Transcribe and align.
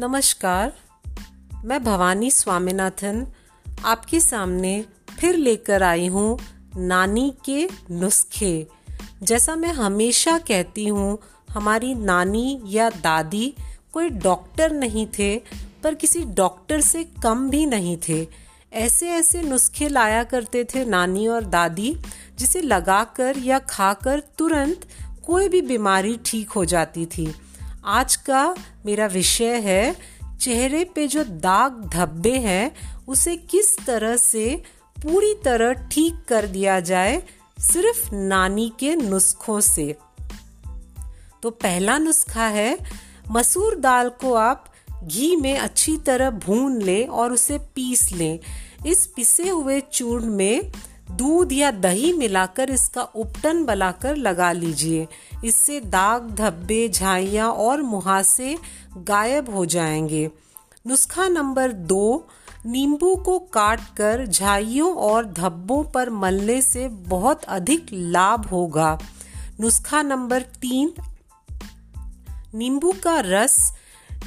नमस्कार। 0.00 0.72
मैं 1.64 1.84
भवानी 1.84 2.30
स्वामीनाथन 2.30 3.26
आपके 3.84 4.20
सामने 4.20 4.84
फिर 5.20 5.36
लेकर 5.36 5.82
आई 5.82 6.06
हूँ 6.06 6.38
नानी 6.76 7.34
के 7.44 7.68
नुस्खे। 7.90 8.66
जैसा 9.22 9.56
मैं 9.56 9.72
हमेशा 9.72 10.38
कहती 10.38 10.86
हूँ, 10.86 11.18
हमारी 11.50 11.94
नानी 11.94 12.60
या 12.66 12.90
दादी 12.90 13.54
कोई 13.92 14.08
डॉक्टर 14.08 14.72
नहीं 14.72 15.06
थे, 15.18 15.36
पर 15.82 15.94
किसी 15.94 16.24
डॉक्टर 16.24 16.80
से 16.80 17.04
कम 17.04 17.50
भी 17.50 17.66
नहीं 17.66 17.96
थे। 18.08 18.26
ऐसे 18.72 19.10
ऐसे 19.10 19.42
नुस्खे 19.42 19.88
लाया 19.88 20.22
करते 20.24 20.64
थे 20.64 20.84
नानी 20.84 21.26
और 21.26 21.44
दादी, 21.44 21.96
जिसे 22.38 22.60
लगाकर 22.60 23.38
या 23.38 23.58
खाकर 23.58 24.22
तुरंत 24.38 24.88
कोई 25.26 25.48
भी 25.48 25.62
बीमारी 25.62 26.18
ठीक 26.24 26.50
हो 26.50 26.64
जाती 26.64 27.06
थी। 27.06 27.34
आज 27.88 28.16
का 28.16 28.54
मेरा 28.86 29.06
विषय 29.06 29.58
है, 29.58 29.96
चेहरे 30.40 30.84
पे 30.84 31.06
जो 31.06 31.24
दाग 31.24 31.90
धब्बे 31.94 32.32
हैं, 32.32 32.76
उसे 33.06 33.36
किस 33.36 33.78
तरह 33.86 34.16
से 34.16 34.62
पूरी 35.02 35.34
तरह 35.34 35.72
ठीक 35.72 36.14
कर 36.28 36.46
दिया 36.46 36.80
जाए 36.80 37.22
सिर्फ़ 37.60 38.14
नानी 38.14 38.72
के 38.80 38.96
नुस्खों 38.96 39.60
से? 39.60 39.96
तो 41.42 41.50
पहला 41.50 41.98
नुस्खा 41.98 42.46
है, 42.46 42.78
मसूर 43.30 43.76
दाल 43.76 44.08
को 44.08 44.34
आप 44.34 44.72
घी 45.04 45.36
में 45.36 45.58
अच्छी 45.58 45.96
तरह 45.96 46.30
भून 46.30 46.82
लें 46.82 47.06
और 47.06 47.32
उसे 47.32 47.58
पीस 47.58 48.12
लें। 48.12 48.38
इस 48.86 49.06
पिसे 49.06 49.48
हुए 49.48 49.80
चूर्ण 49.80 50.26
में 50.26 50.72
दूध 51.10 51.52
या 51.52 51.70
दही 51.70 52.12
मिलाकर 52.12 52.70
इसका 52.70 53.02
उपटन 53.02 53.64
बनाकर 53.64 54.16
लगा 54.16 54.52
लीजिए। 54.52 55.08
इससे 55.44 55.80
दाग, 55.80 56.30
धब्बे, 56.30 56.88
झाइयाँ 56.88 57.50
और 57.50 57.82
मुहासे 57.82 58.58
गायब 58.96 59.54
हो 59.54 59.66
जाएँगे। 59.66 60.30
नुस्खा 60.86 61.28
नंबर 61.28 61.72
दो, 61.72 62.28
नींबू 62.66 63.16
को 63.16 63.38
काट 63.38 63.80
कर 63.96 64.26
झाइयों 64.26 64.94
और 64.94 65.26
धब्बों 65.26 65.84
पर 65.84 66.10
मलने 66.10 66.62
से 66.62 66.88
बहुत 66.88 67.44
अधिक 67.44 67.86
लाभ 67.92 68.46
होगा। 68.46 68.98
नुस्खा 69.60 70.02
नंबर 70.02 70.42
तीन, 70.42 70.92
नींबू 72.54 72.92
का 73.02 73.20
रस 73.20 73.77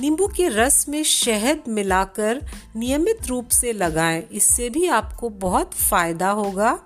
नींबू 0.00 0.26
के 0.26 0.48
रस 0.48 0.86
में 0.88 1.02
शहद 1.02 1.62
मिलाकर 1.68 2.46
नियमित 2.76 3.26
रूप 3.26 3.48
से 3.48 3.72
लगाएँ। 3.72 4.22
इससे 4.32 4.70
भी 4.70 4.86
आपको 4.86 5.28
बहुत 5.28 5.74
फ़ायदा 5.74 6.30
होगा। 6.30 6.78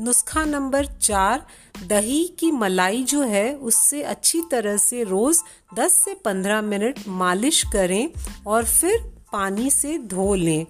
नुस्खा 0.00 0.44
नंबर 0.44 0.86
चार, 0.86 1.46
दही 1.86 2.36
की 2.38 2.50
मलाई 2.50 3.02
जो 3.02 3.22
है, 3.22 3.54
उससे 3.54 4.02
अच्छी 4.02 4.42
तरह 4.50 4.76
से 4.76 5.04
रोज 5.04 5.38
10 5.74 5.92
से 5.92 6.14
15 6.14 6.62
मिनट 6.62 6.98
मालिश 7.08 7.64
करें 7.72 8.10
और 8.46 8.64
फिर 8.64 9.12
पानी 9.32 9.70
से 9.70 9.98
धो 9.98 10.34
लें। 10.34 10.66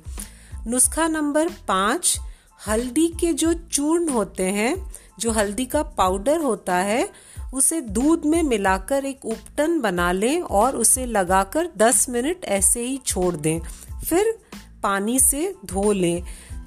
नुस्खा 0.67 1.09
नंबर 1.09 1.49
पाँच, 1.49 2.19
हल्दी 2.69 3.09
के 3.09 3.33
जो 3.33 3.55
चूर्ण 3.55 4.09
होते 4.09 4.43
हैं, 4.43 4.95
जो 5.19 5.31
हल्दी 5.31 5.65
का 5.65 5.83
पाउडर 5.83 6.39
होता 6.39 6.77
है 6.77 7.11
उसे 7.55 7.81
दूध 7.81 8.25
में 8.25 8.43
मिलाकर 8.43 9.05
एक 9.05 9.25
उपटन 9.25 9.81
बना 9.81 10.13
लें 10.13 10.41
और 10.41 10.77
उसे 10.77 11.07
लगाकर 11.07 11.69
10 11.77 12.09
मिनट 12.09 12.45
ऐसे 12.45 12.81
ही 12.81 13.01
छोड़ 13.07 13.37
दें। 13.37 13.61
फिर 14.05 14.39
पानी 14.83 15.19
से 15.19 15.55
धो 15.65 15.93
लें। 15.93 16.23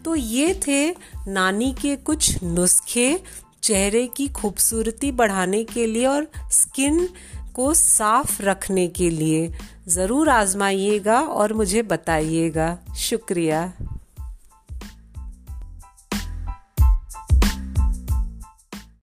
तो 0.06 0.16
ये 0.16 0.62
थे 0.68 0.90
नानी 1.28 1.76
के 1.82 1.96
कुछ 1.96 2.44
नुस्खे, 2.44 3.20
चेहरे 3.64 4.08
की 4.08 4.28
खूबसूरती 4.28 5.12
बढ़ाने 5.12 5.64
के 5.64 5.88
लिए 5.88 6.06
और 6.06 6.28
स्किन 6.52 7.10
को 7.54 7.74
साफ़ 7.74 8.44
रखने 8.44 8.88
के 8.88 9.10
लिए। 9.10 9.54
ज़रूर 9.88 10.30
आजमाइएगा 10.30 11.22
और 11.22 11.54
मुझे 11.54 11.82
बताइएगा। 11.82 12.78
शुक्रिया। 12.98 13.74